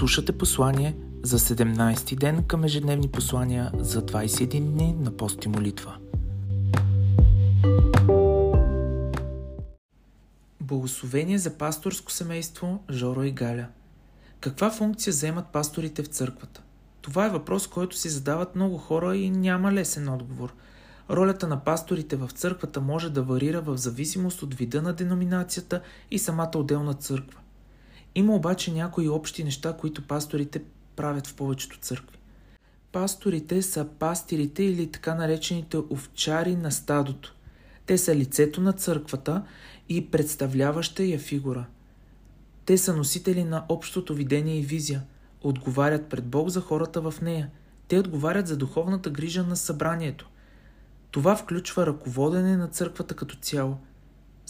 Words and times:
Слушате 0.00 0.32
послание 0.32 0.96
за 1.22 1.38
17-ти 1.38 2.16
ден 2.16 2.44
към 2.44 2.64
ежедневни 2.64 3.08
послания 3.08 3.72
за 3.78 4.06
21 4.06 4.60
дни 4.60 4.96
на 5.00 5.16
пост 5.16 5.44
и 5.44 5.48
молитва. 5.48 5.96
Благословение 10.60 11.38
за 11.38 11.58
пасторско 11.58 12.12
семейство 12.12 12.84
Жоро 12.90 13.22
и 13.22 13.30
Галя. 13.30 13.66
Каква 14.40 14.70
функция 14.70 15.10
вземат 15.10 15.46
пасторите 15.52 16.02
в 16.02 16.06
църквата? 16.06 16.62
Това 17.02 17.26
е 17.26 17.30
въпрос, 17.30 17.66
който 17.66 17.96
си 17.96 18.08
задават 18.08 18.56
много 18.56 18.78
хора 18.78 19.16
и 19.16 19.30
няма 19.30 19.72
лесен 19.72 20.08
отговор. 20.08 20.54
Ролята 21.10 21.48
на 21.48 21.64
пасторите 21.64 22.16
в 22.16 22.30
църквата 22.34 22.80
може 22.80 23.10
да 23.10 23.22
варира 23.22 23.60
в 23.60 23.76
зависимост 23.76 24.42
от 24.42 24.54
вида 24.54 24.82
на 24.82 24.92
деноминацията 24.92 25.80
и 26.10 26.18
самата 26.18 26.52
отделна 26.54 26.94
църква. 26.94 27.39
Има 28.14 28.34
обаче 28.34 28.72
някои 28.72 29.08
общи 29.08 29.44
неща, 29.44 29.76
които 29.76 30.06
пасторите 30.06 30.62
правят 30.96 31.26
в 31.26 31.34
повечето 31.34 31.78
църкви. 31.78 32.18
Пасторите 32.92 33.62
са 33.62 33.86
пастирите 33.98 34.62
или 34.62 34.90
така 34.90 35.14
наречените 35.14 35.76
овчари 35.76 36.56
на 36.56 36.72
стадото. 36.72 37.34
Те 37.86 37.98
са 37.98 38.16
лицето 38.16 38.60
на 38.60 38.72
църквата 38.72 39.42
и 39.88 40.10
представляваща 40.10 41.02
я 41.02 41.18
фигура. 41.18 41.66
Те 42.64 42.78
са 42.78 42.96
носители 42.96 43.44
на 43.44 43.64
общото 43.68 44.14
видение 44.14 44.58
и 44.58 44.62
визия, 44.62 45.02
отговарят 45.40 46.08
пред 46.08 46.24
Бог 46.24 46.48
за 46.48 46.60
хората 46.60 47.00
в 47.00 47.14
нея. 47.22 47.50
Те 47.88 47.98
отговарят 47.98 48.46
за 48.46 48.56
духовната 48.56 49.10
грижа 49.10 49.42
на 49.42 49.56
събранието. 49.56 50.30
Това 51.10 51.36
включва 51.36 51.86
ръководене 51.86 52.56
на 52.56 52.68
църквата 52.68 53.14
като 53.14 53.36
цяло– 53.36 53.76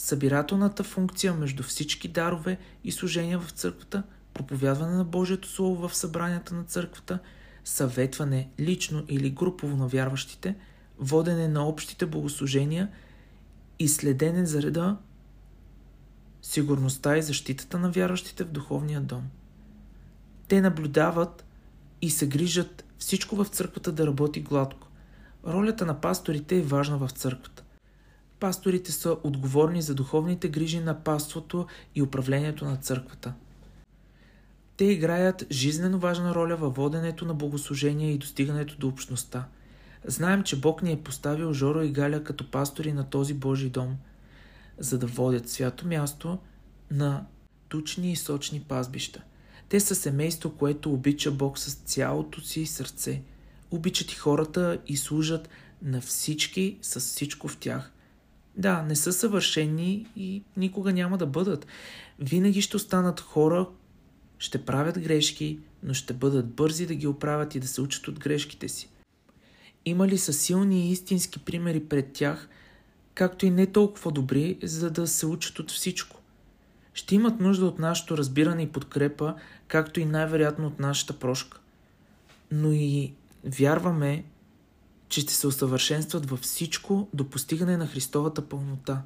събирателната 0.01 0.83
функция 0.83 1.33
между 1.33 1.63
всички 1.63 2.07
дарове 2.07 2.57
и 2.83 2.91
служения 2.91 3.39
в 3.39 3.51
църквата, 3.51 4.03
проповядване 4.33 4.95
на 4.95 5.03
Божието 5.03 5.47
Слово 5.47 5.87
в 5.87 5.95
събранията 5.95 6.55
на 6.55 6.63
църквата, 6.63 7.19
съветване 7.63 8.49
лично 8.59 9.05
или 9.07 9.29
групово 9.29 9.77
на 9.77 9.87
вярващите, 9.87 10.55
водене 10.99 11.47
на 11.47 11.67
общите 11.67 12.05
богослужения 12.05 12.89
и 13.79 13.87
следене 13.87 14.45
за 14.45 14.61
реда, 14.61 14.97
сигурността 16.41 17.17
и 17.17 17.21
защитата 17.21 17.79
на 17.79 17.91
вярващите 17.91 18.43
в 18.43 18.51
духовния 18.51 19.01
дом. 19.01 19.23
Те 20.47 20.61
наблюдават 20.61 21.45
и 22.01 22.09
се 22.09 22.27
грижат 22.27 22.85
всичко 22.97 23.35
в 23.35 23.45
църквата 23.45 23.91
да 23.91 24.07
работи 24.07 24.41
гладко. 24.41 24.87
Ролята 25.47 25.85
на 25.85 26.01
пасторите 26.01 26.57
е 26.57 26.61
важна 26.61 26.97
в 26.97 27.09
църквата. 27.09 27.63
Пасторите 28.41 28.91
са 28.91 29.17
отговорни 29.23 29.81
за 29.81 29.95
духовните 29.95 30.49
грижи 30.49 30.79
на 30.79 31.03
паството 31.03 31.67
и 31.95 32.01
управлението 32.01 32.65
на 32.65 32.77
църквата. 32.77 33.33
Те 34.77 34.85
играят 34.85 35.45
жизнено 35.51 35.99
важна 35.99 36.35
роля 36.35 36.55
във 36.55 36.75
воденето 36.75 37.25
на 37.25 37.33
богослужение 37.33 38.11
и 38.11 38.17
достигането 38.17 38.77
до 38.77 38.87
общността. 38.87 39.47
Знаем, 40.05 40.43
че 40.43 40.59
Бог 40.59 40.83
ни 40.83 40.91
е 40.91 41.03
поставил 41.03 41.53
Жоро 41.53 41.81
и 41.81 41.91
Галя 41.91 42.23
като 42.23 42.51
пастори 42.51 42.93
на 42.93 43.09
този 43.09 43.33
Божий 43.33 43.69
дом, 43.69 43.97
за 44.79 44.99
да 44.99 45.07
водят 45.07 45.49
свято 45.49 45.87
място 45.87 46.37
на 46.91 47.25
тучни 47.69 48.11
и 48.11 48.15
сочни 48.15 48.59
пазбища. 48.59 49.23
Те 49.69 49.79
са 49.79 49.95
семейство, 49.95 50.51
което 50.51 50.93
обича 50.93 51.31
Бог 51.31 51.59
с 51.59 51.73
цялото 51.73 52.41
си 52.41 52.65
сърце. 52.65 53.21
Обичат 53.71 54.11
и 54.11 54.15
хората 54.15 54.79
и 54.87 54.97
служат 54.97 55.49
на 55.81 56.01
всички 56.01 56.77
с 56.81 56.99
всичко 56.99 57.47
в 57.47 57.57
тях– 57.57 57.91
да, 58.55 58.81
не 58.81 58.95
са 58.95 59.13
съвършени 59.13 60.07
и 60.15 60.43
никога 60.57 60.93
няма 60.93 61.17
да 61.17 61.25
бъдат. 61.25 61.67
Винаги 62.19 62.61
ще 62.61 62.75
останат 62.75 63.19
хора, 63.19 63.67
ще 64.39 64.65
правят 64.65 64.99
грешки, 64.99 65.59
но 65.83 65.93
ще 65.93 66.13
бъдат 66.13 66.47
бързи 66.47 66.87
да 66.87 66.95
ги 66.95 67.07
оправят 67.07 67.55
и 67.55 67.59
да 67.59 67.67
се 67.67 67.81
учат 67.81 68.07
от 68.07 68.19
грешките 68.19 68.69
си. 68.69 68.89
Има 69.85 70.07
ли 70.07 70.17
са 70.17 70.33
силни 70.33 70.87
и 70.87 70.91
истински 70.91 71.39
примери 71.39 71.83
пред 71.83 72.13
тях, 72.13 72.49
както 73.13 73.45
и 73.45 73.49
не 73.49 73.65
толкова 73.65 74.11
добри, 74.11 74.57
за 74.63 74.91
да 74.91 75.07
се 75.07 75.25
учат 75.25 75.59
от 75.59 75.71
всичко? 75.71 76.21
Ще 76.93 77.15
имат 77.15 77.39
нужда 77.39 77.65
от 77.65 77.79
нашето 77.79 78.17
разбиране 78.17 78.63
и 78.63 78.69
подкрепа, 78.69 79.35
както 79.67 79.99
и 79.99 80.05
най-вероятно 80.05 80.67
от 80.67 80.79
нашата 80.79 81.13
прошка. 81.13 81.59
Но 82.51 82.71
и 82.71 83.13
вярваме, 83.43 84.23
че 85.11 85.21
ще 85.21 85.33
се 85.33 85.47
усъвършенстват 85.47 86.29
във 86.29 86.39
всичко 86.39 87.07
до 87.13 87.29
постигане 87.29 87.77
на 87.77 87.87
Христовата 87.87 88.49
пълнота. 88.49 89.01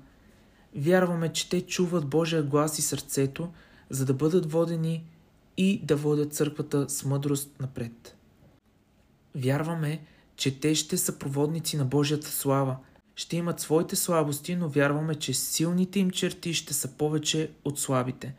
Вярваме, 0.75 1.33
че 1.33 1.49
те 1.49 1.61
чуват 1.61 2.05
Божия 2.05 2.43
глас 2.43 2.79
и 2.79 2.81
сърцето, 2.81 3.49
за 3.89 4.05
да 4.05 4.13
бъдат 4.13 4.51
водени 4.51 5.03
и 5.57 5.81
да 5.83 5.95
водят 5.95 6.33
църквата 6.33 6.89
с 6.89 7.05
мъдрост 7.05 7.59
напред. 7.59 8.16
Вярваме, 9.35 10.05
че 10.35 10.59
те 10.59 10.75
ще 10.75 10.97
са 10.97 11.19
проводници 11.19 11.77
на 11.77 11.85
Божията 11.85 12.27
слава. 12.27 12.77
Ще 13.16 13.37
имат 13.37 13.59
своите 13.59 13.95
слабости, 13.95 14.55
но 14.55 14.69
вярваме, 14.69 15.16
че 15.16 15.33
силните 15.33 15.99
им 15.99 16.11
черти 16.11 16.53
ще 16.53 16.73
са 16.73 16.87
повече 16.87 17.51
от 17.63 17.79
слабите. 17.79 18.35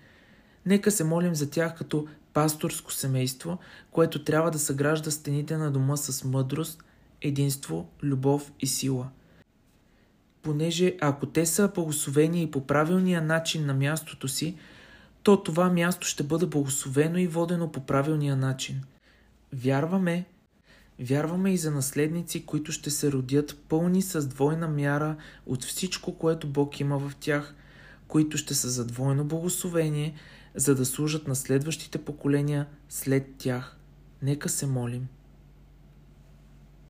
Нека 0.66 0.90
се 0.90 1.04
молим 1.04 1.34
за 1.34 1.50
тях 1.50 1.76
като 1.76 2.06
пасторско 2.32 2.92
семейство, 2.92 3.58
което 3.90 4.24
трябва 4.24 4.50
да 4.50 4.58
съгражда 4.58 5.10
стените 5.10 5.56
на 5.56 5.70
дома 5.70 5.96
с 5.96 6.24
мъдрост– 6.24 6.82
единство, 7.22 7.88
любов 8.02 8.52
и 8.60 8.66
сила. 8.66 9.08
Понеже 10.42 10.96
ако 11.00 11.26
те 11.26 11.46
са 11.46 11.70
благословени 11.74 12.42
и 12.42 12.50
по 12.50 12.66
правилния 12.66 13.22
начин 13.22 13.66
на 13.66 13.74
мястото 13.74 14.28
си, 14.28 14.56
то 15.22 15.42
това 15.42 15.70
място 15.70 16.06
ще 16.06 16.22
бъде 16.22 16.46
благословено 16.46 17.18
и 17.18 17.26
водено 17.26 17.72
по 17.72 17.86
правилния 17.86 18.36
начин. 18.36 18.80
Вярваме, 19.52 20.24
вярваме 21.00 21.52
и 21.52 21.56
за 21.56 21.70
наследници, 21.70 22.46
които 22.46 22.72
ще 22.72 22.90
се 22.90 23.12
родят 23.12 23.58
пълни 23.68 24.02
с 24.02 24.26
двойна 24.26 24.68
мяра 24.68 25.16
от 25.46 25.64
всичко, 25.64 26.18
което 26.18 26.48
Бог 26.48 26.80
има 26.80 26.98
в 26.98 27.12
тях, 27.20 27.54
които 28.08 28.38
ще 28.38 28.54
са 28.54 28.68
за 28.68 28.86
двойно 28.86 29.24
благословение, 29.24 30.14
за 30.54 30.74
да 30.74 30.84
служат 30.84 31.28
на 31.28 31.36
следващите 31.36 31.98
поколения 31.98 32.66
след 32.88 33.26
тях. 33.38 33.76
Нека 34.22 34.48
се 34.48 34.66
молим. 34.66 35.08